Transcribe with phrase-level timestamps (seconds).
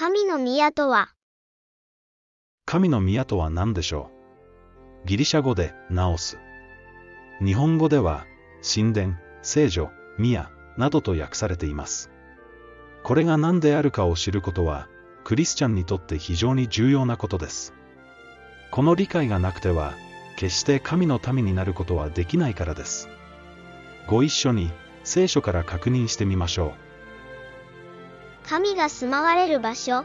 [0.00, 1.08] 神の宮とは、
[2.66, 4.12] 神の宮とは何でしょ
[5.04, 5.08] う？
[5.08, 6.38] ギリシャ語でナオス。
[7.44, 8.24] 日本語では
[8.62, 12.12] 神殿、聖女、宮などと訳されています。
[13.02, 14.86] これが何であるかを知ることは、
[15.24, 17.74] クリスチャンにとって非常に重要なことです。
[18.70, 19.94] この理解がなくては、
[20.36, 23.08] 決して神の民になることはできないからです。
[24.06, 24.70] ご一緒に
[25.02, 26.87] 聖書から確認してみましょう
[28.48, 30.04] 神が住まわれる場所、う。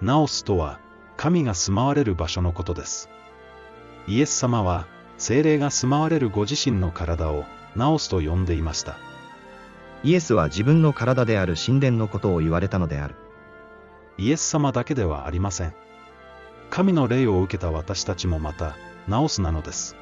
[0.00, 0.78] ナオスとは、
[1.16, 3.10] 神が住まわれる場所のことです。
[4.06, 4.86] イエス様は、
[5.18, 8.96] 精霊が住まわれるご自身の体を、ナオスと呼んでいました。
[10.04, 13.16] イエスは自分の体である神殿のことを言われたのである。
[14.18, 15.74] イエス様だけではありません。
[16.70, 18.76] 神の霊を受けた私たちもまた、
[19.08, 19.96] ナオスなのです。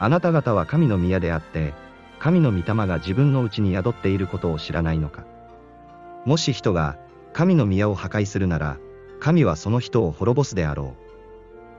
[0.00, 1.72] あなた方は神の宮であって、
[2.18, 5.24] 神の御霊が自分のうちに宿っていることを知らないのか。
[6.24, 6.98] もし人が
[7.32, 8.78] 神の宮を破壊するなら、
[9.20, 10.96] 神はその人を滅ぼすであろ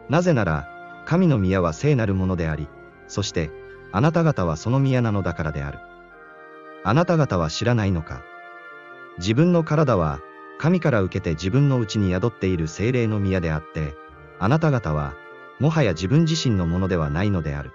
[0.09, 0.11] う。
[0.11, 0.67] なぜなら、
[1.05, 2.67] 神の宮は聖なるものであり、
[3.07, 3.51] そして、
[3.91, 5.79] あなた方はその宮なのだからである。
[6.83, 8.21] あなた方は知らないのか。
[9.17, 10.19] 自分の体は、
[10.57, 13.93] 神から受けて自分のうちに宿っている精霊の宮であって、
[14.39, 15.13] あなた方は、
[15.59, 17.71] もはや自分自身のものではないのである。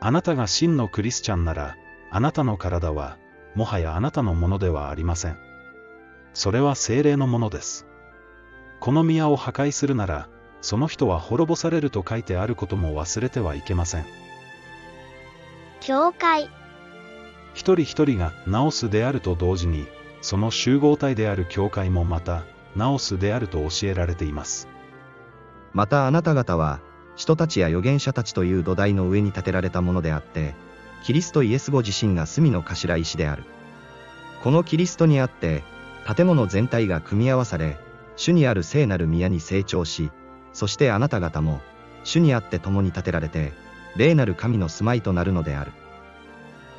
[0.00, 1.76] あなたが真のクリスチャンなら、
[2.10, 3.16] あなたの体は、
[3.54, 5.38] もはやあなたのものではありません。
[6.34, 7.86] それは精霊のものです。
[8.80, 10.28] この宮を破壊するなら、
[10.60, 14.04] その人は滅ぼされると書いてあることも忘れてはいけません。
[15.80, 16.50] 教会、
[17.54, 19.86] 一人一人がナオスであると同時に、
[20.22, 24.68] その集合体である教会もまた、ナオスであると教えられています。
[25.72, 26.80] またあなた方は、
[27.14, 30.54] 人たちや預言者たちという土台の上に建てられたものであって、
[31.04, 33.44] キリストイエスご自身が隅の頭石である。
[34.42, 35.62] このキリストにあって、
[36.06, 37.78] 建物全体が組み合わされ、
[38.16, 40.10] 主にある聖なる宮に成長し、
[40.52, 41.60] そしてあなた方も、
[42.04, 43.52] 主にあって共に建てられて、
[43.96, 45.72] 霊なる神の住まいとなるのである。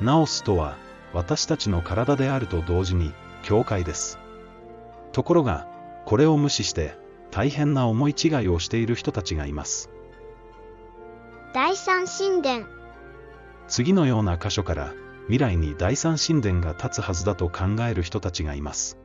[0.00, 0.76] ナオスとは、
[1.12, 4.18] 私たちの体であると同時に、教会です。
[5.12, 5.66] ところが、
[6.04, 6.96] これを無視して、
[7.30, 9.90] 大変な思い違いをしている人たちがいます。
[11.52, 12.66] 第三神殿、
[13.68, 14.92] 次のような箇所から、
[15.24, 18.98] 未来に第三神殿が立つはずだと考える人たちがいます。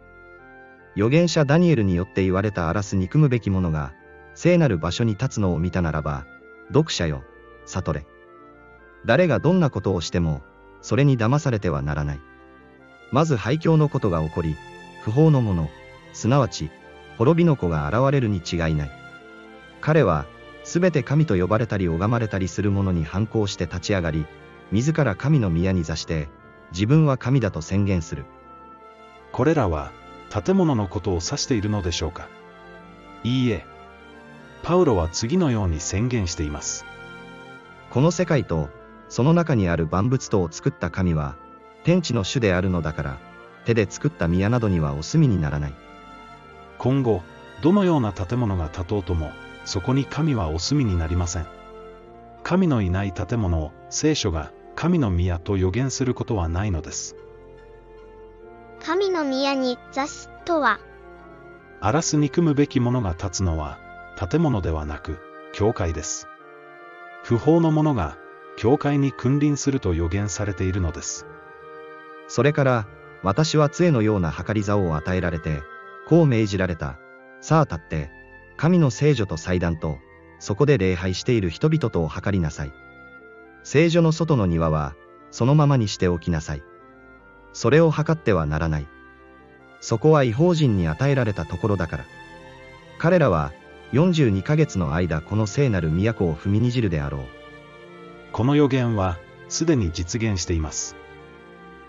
[0.96, 3.94] 預言者ダニエルによって言われた荒らす憎むべきものが、
[4.34, 6.26] 聖なる場所に立つのを見たならば、
[6.68, 7.24] 読者よ、
[7.66, 8.06] 悟れ。
[9.06, 10.42] 誰がどんなことをしても、
[10.82, 12.20] それに騙されてはならない。
[13.12, 14.56] まず廃墟のことが起こり、
[15.04, 15.70] 不法の者、
[16.14, 16.70] すなわち、
[17.18, 18.92] 滅びの子が現れるに違いない。
[19.80, 20.26] 彼は、
[20.64, 24.26] すべて神と呼ばれたり拝まれたりする者に反抗して立ち上がり、
[24.72, 26.30] 自ら神の宮に座して、
[26.72, 28.26] 自分は神だと宣言する。
[29.32, 29.92] これらは、
[30.32, 32.30] 建物のことを指しているのでしょうか
[33.24, 33.66] いいえ。
[34.64, 36.86] パウロは次のように宣言しています。
[37.90, 38.70] この世界と、
[39.10, 41.36] その中にある万物とを作った神は、
[41.84, 43.18] 天地の主であるのだから、
[43.66, 45.74] 手で作った宮などにはお住みにならない。
[46.78, 47.22] 今後、
[47.62, 49.32] どのような建物が建とうとも、
[49.66, 51.46] そこに神はお住みになりません。
[52.44, 57.16] 神のいない建物を聖書が神の宮と予言することはないのです。
[58.84, 60.80] 神の宮に座すとは、
[61.82, 63.78] 荒らす憎むべきものが立つのは、
[64.18, 65.20] 建物ではなく、
[65.54, 66.28] 教会です。
[67.24, 68.18] 不法の者が、
[68.58, 71.28] 教会に君臨すると予言されているのです。
[72.28, 72.88] それから、
[73.24, 75.62] 私は杖のような計り竿を与えられて、
[76.08, 76.98] こう命じられた。
[77.40, 78.10] さあ立って、
[78.58, 80.00] 神の聖女と祭壇と、
[80.40, 82.74] そこで礼拝している人々とを測りなさい。
[83.64, 84.96] 聖女の外の庭は、
[85.30, 86.64] そのままにしておきなさい。
[87.54, 88.88] それを測ってはならない。
[89.80, 92.06] そこは違法人に与えられたところだから。
[93.00, 93.52] 彼らは、
[93.94, 97.22] 42ヶ月の間この聖なる都を踏みにじるであろう。
[98.32, 99.18] この予言は、
[99.50, 100.96] すでに実現しています。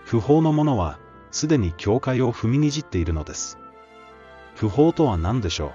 [0.03, 0.99] 不法の者は、
[1.31, 3.57] すでに教会を踏みにじっているのです。
[4.55, 5.71] 不法とは何でしょう？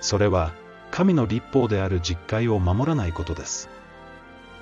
[0.00, 0.52] それは、
[0.90, 3.70] 神の立法である実会を守らないことです。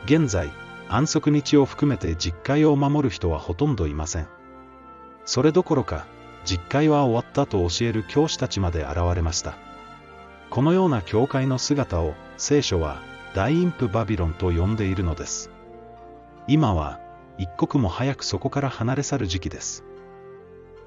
[0.05, 0.51] 現在、
[0.93, 4.27] 安息日を含めて実会を守る人はほとんどいません。
[5.25, 6.05] それどころか、
[6.45, 9.55] 実会は終わったと教える教師たちまで現れました。
[10.51, 13.01] このような教会の姿を聖書は
[13.37, 15.53] 大インプバビロンと呼んでいるのです。
[16.49, 16.99] 今は
[17.39, 19.85] 一刻も早くそこから離れ去る時期です。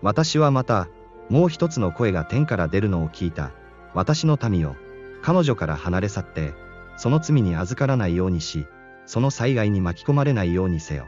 [0.01, 0.89] 私はまた、
[1.29, 3.51] もう一つの声が天から出るのを聞いた。
[3.93, 4.75] 私の民よ、
[5.21, 6.53] 彼女から離れ去って、
[6.97, 8.67] その罪に預からないようにし、
[9.05, 11.07] その災害に巻き込まれないようにせよ。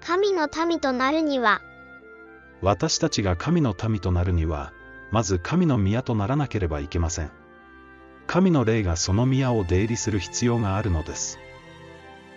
[0.00, 1.60] 神の民となるには、
[2.60, 4.72] 私たちが神の民となるには、
[5.10, 7.30] まず神の宮とならなければいけません。
[8.26, 11.38] 神の霊がその宮を出入りする必要があるのです。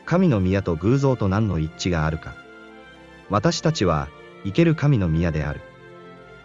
[0.06, 2.36] 神の宮と偶像と何の一致があるか。
[3.30, 4.10] 私たちは、
[4.44, 5.62] 生ける神の宮である。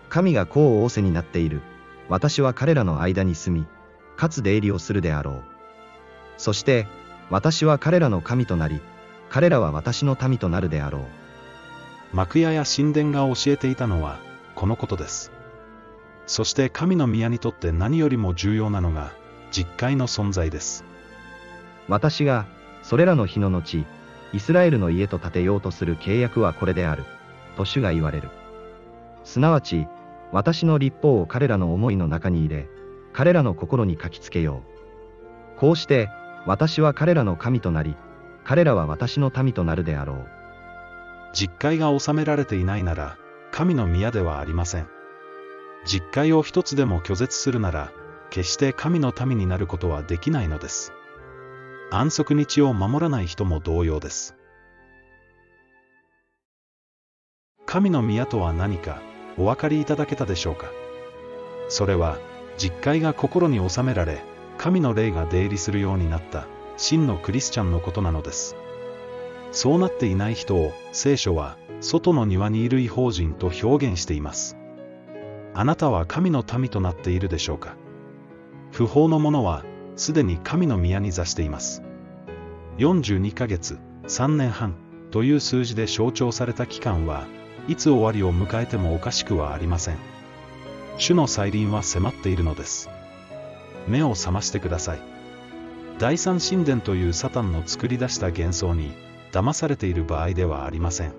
[0.08, 1.60] 神がこう仰せになっている。
[2.08, 3.66] 私は彼らの間に住み、
[4.16, 5.44] かつ出入りをするであろう。
[6.36, 6.86] そして、
[7.30, 8.80] 私は彼らの神となり、
[9.28, 11.02] 彼らは私の民となるであろう。
[12.12, 14.18] 幕屋や神殿が教えていたのは、
[14.56, 15.30] このことです。
[16.26, 19.12] そして神の宮にとって何よりも重要なのが、
[19.52, 20.84] 実会の存在です。
[21.88, 22.46] 私が、
[22.82, 23.84] それらの日の後、
[24.32, 27.04] イスラエルの家と建てようとする契約はこれである。
[27.56, 28.30] と主が言われる。
[29.24, 29.86] すなわち、
[30.32, 32.68] 私の立法を彼らの思いの中に入れ、
[33.12, 34.62] 彼らの心に書きつけよ
[35.56, 35.60] う。
[35.60, 36.08] こうして、
[36.46, 37.96] 私は彼らの神となり、
[38.44, 40.26] 彼らは私の民となるであろう。
[41.32, 43.16] 実会が収められていないなら、
[43.52, 44.88] 神の宮ではありません。
[45.84, 47.92] 実会を一つでも拒絶するなら、
[48.30, 50.92] 決して神の民になることはできないのです。
[51.90, 54.36] 安息日を守らない人も同様です。
[57.66, 59.00] 神の宮とは何か、
[59.36, 60.66] お分かりいただけたでしょうか？
[61.68, 62.18] それは、
[62.58, 64.22] 実会が心に収められ、
[64.60, 66.46] 神の霊が出入りするようになった、
[66.76, 68.56] 真のクリスチャンのことなのです。
[69.52, 74.58] そうなっていない人を、聖書は、外の庭にいる異邦人と表現しています。
[75.54, 77.74] あなたは神の民となっているでしょうか
[78.70, 79.64] 不法の者は、
[79.96, 81.82] すでに神の宮に座しています。
[82.76, 83.78] 42ヶ月、
[84.08, 84.74] 3年半、
[85.10, 87.24] という数字で象徴された期間は、
[87.66, 89.96] いつ終わりを迎えてもおかしくはありません。
[90.98, 92.90] 主の再臨は迫っているのです。
[93.86, 95.00] 目を覚ましてください。
[95.98, 98.92] 第三神殿というサタンの作り出した幻想に、
[99.32, 101.12] 騙されている場合ではありません。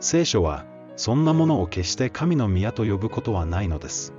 [0.00, 0.66] 聖書は、
[0.96, 4.12] そんなものを決して神の宮と呼ぶことはないのです。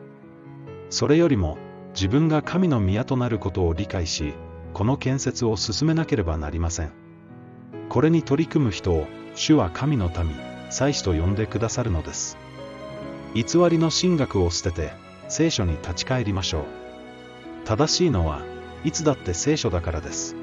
[0.89, 1.57] それよりも、
[1.93, 4.33] 自分が神の宮となることを理解し、
[4.73, 6.91] この建設を進めなければなりません。
[7.89, 10.33] これに取り組む人を、主は神の民、
[10.69, 12.37] 祭司と呼んでくださるのです。
[13.35, 14.93] 偽りの神学を捨てて、
[15.27, 16.78] 聖書に立ち返りましょう。
[17.65, 18.41] 正しいのは、
[18.83, 20.35] いつだって聖書だからです。